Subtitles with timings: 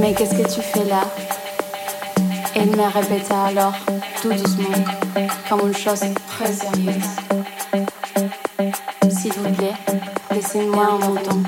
[0.00, 1.02] Mais qu'est-ce que tu fais là?
[2.54, 3.74] Elle me répéta alors,
[4.22, 4.84] tout doucement,
[5.48, 7.10] comme une chose très sérieuse.
[9.10, 9.74] S'il vous plaît,
[10.30, 11.42] laissez-moi un mouton.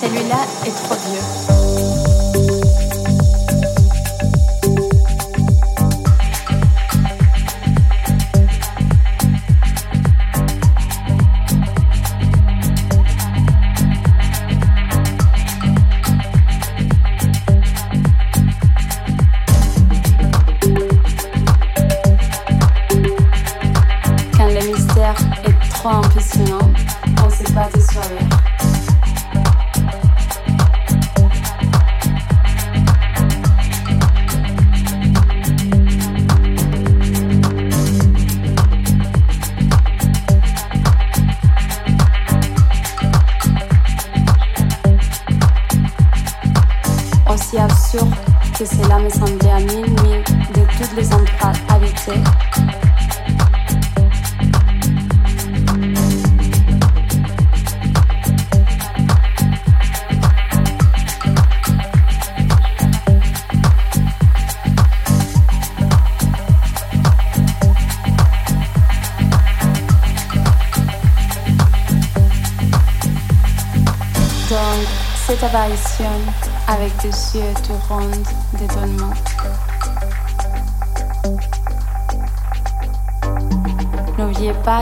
[0.00, 1.39] Celui-là est trop vieux.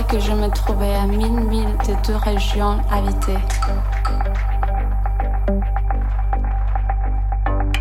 [0.08, 3.38] Que je me trouvais à mille milles de deux régions habitées.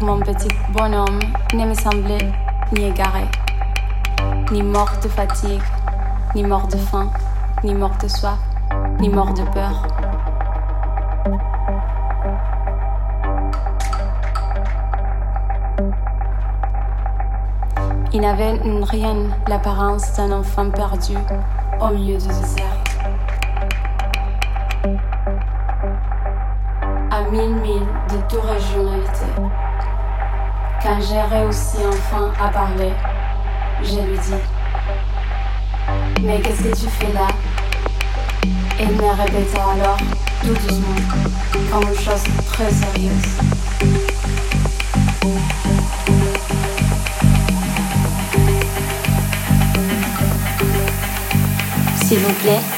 [0.02, 1.20] Mon petit bonhomme
[1.54, 2.34] ne me semblait
[2.74, 3.24] ni égaré,
[4.52, 5.62] ni mort de fatigue,
[6.36, 7.10] ni mort de faim,
[7.64, 8.38] ni mort de soif,
[9.00, 9.88] ni mort de peur.
[18.12, 19.16] Il n'avait rien
[19.48, 21.16] l'apparence d'un enfant perdu
[21.80, 22.84] au milieu du désert.
[27.12, 29.42] À mille milles de deux régions habitées.
[30.82, 32.94] Quand j'ai réussi enfin à parler,
[33.84, 34.34] je lui dis
[36.24, 37.28] Mais qu'est-ce que tu fais là?
[38.80, 39.98] Il me répéta alors,
[40.42, 40.96] tout doucement,
[41.72, 43.38] comme une chose très sérieuse.
[52.08, 52.77] S'il vous plaît.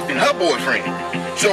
[0.00, 0.84] Wife and her boyfriend.
[1.38, 1.50] So,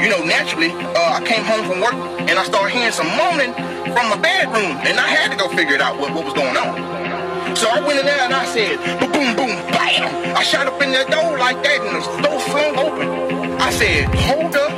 [0.00, 1.94] you know, naturally, uh, I came home from work
[2.28, 3.52] and I started hearing some moaning
[3.94, 4.76] from my bedroom.
[4.84, 7.56] And I had to go figure it out what, what was going on.
[7.56, 10.36] So I went in there and I said, boom, boom, bam.
[10.36, 13.08] I shot up in the door like that and the door flung open.
[13.60, 14.72] I said, hold up,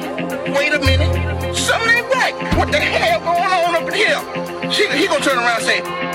[0.55, 1.57] wait a minute.
[1.57, 2.35] Something ain't right.
[2.57, 4.71] What the hell going on up in here?
[4.71, 6.08] She, he gonna turn around and say,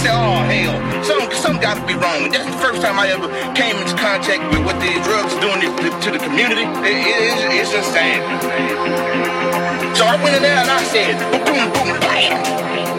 [0.00, 2.24] said, oh hell, something, something gotta be wrong.
[2.24, 5.60] And that's the first time I ever came into contact with what these drugs doing
[5.60, 6.64] to, to the community.
[6.88, 8.20] It, it, it's, it's sad.
[9.96, 12.89] So I went in there and I said, boom, boom, bam.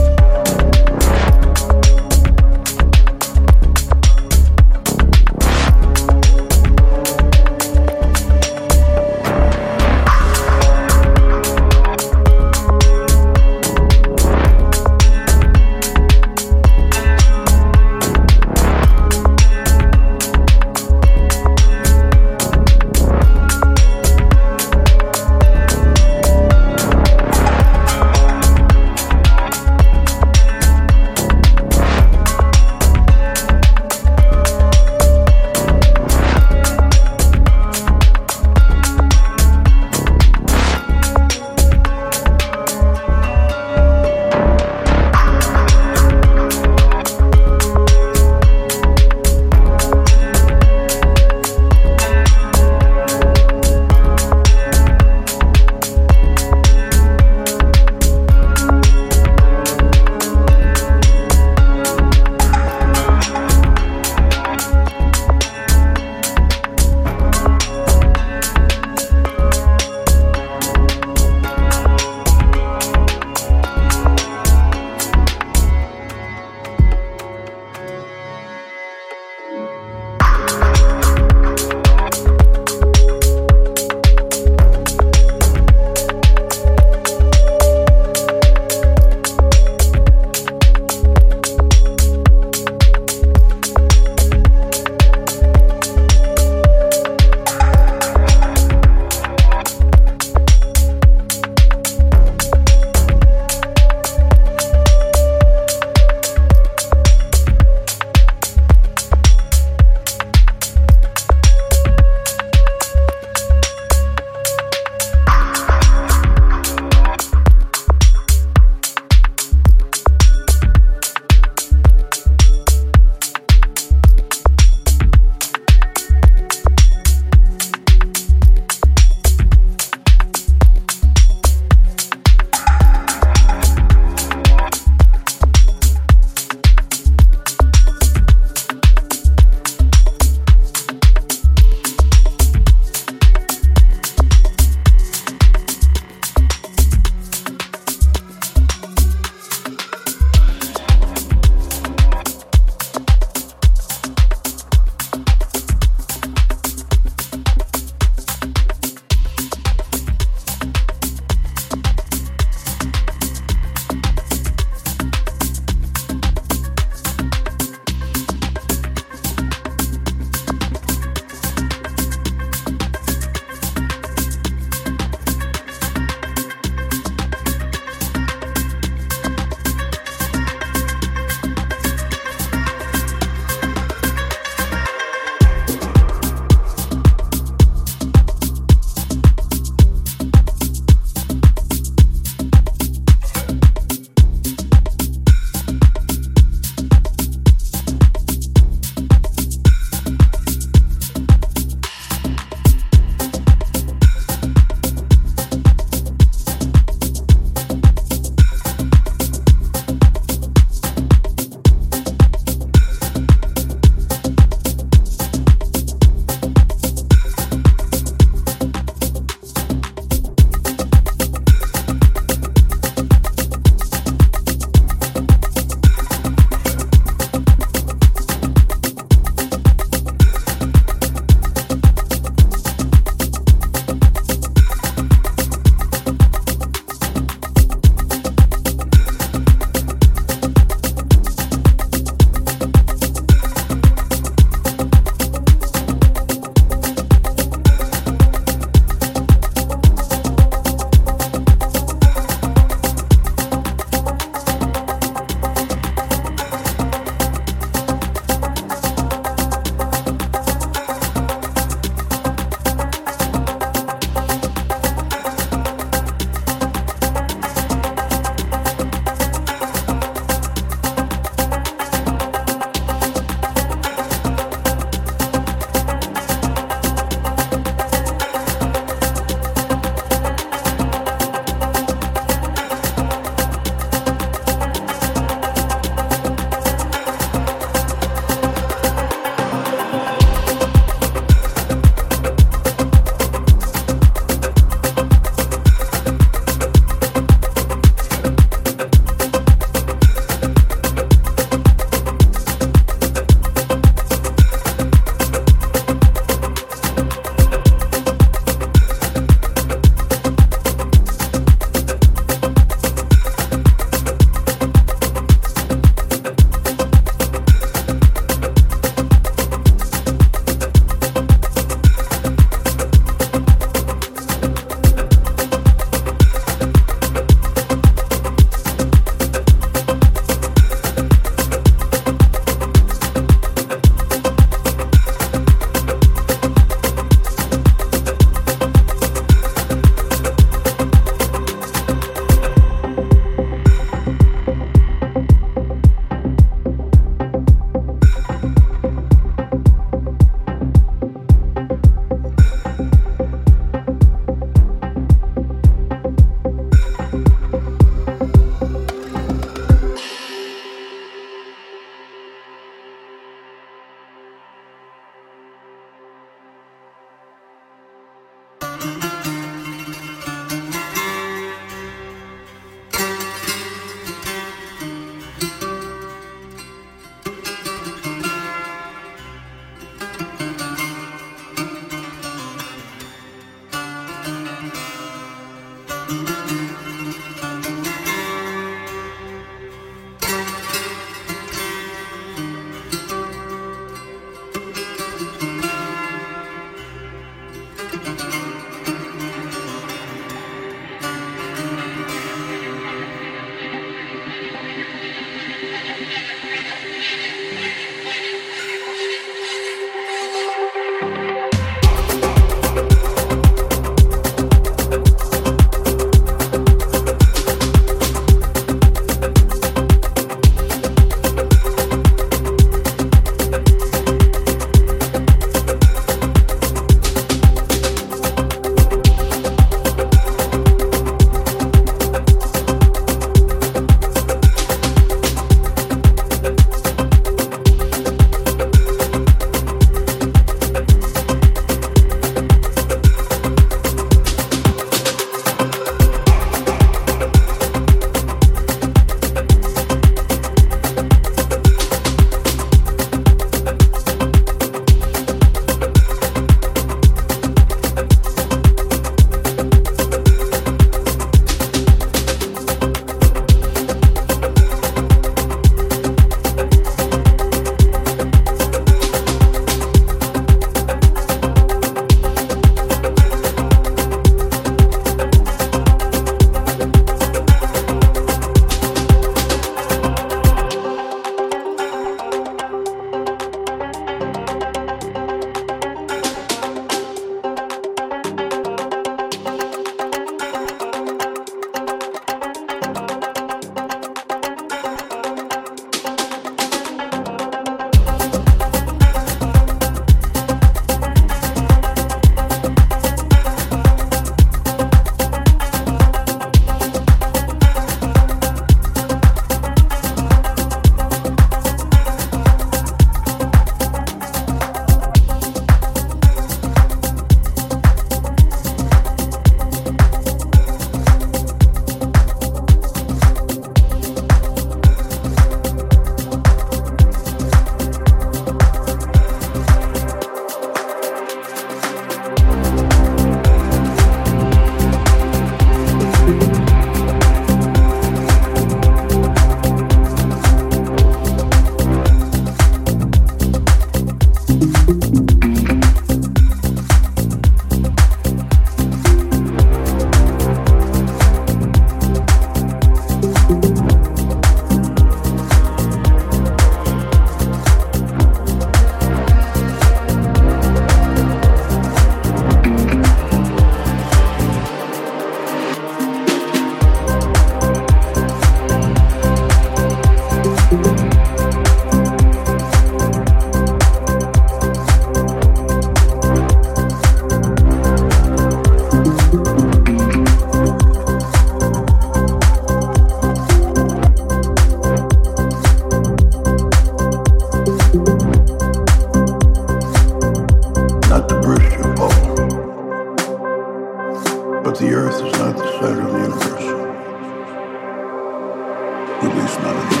[599.35, 600.00] least not in